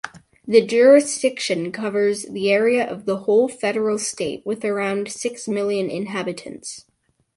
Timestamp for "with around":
4.43-5.11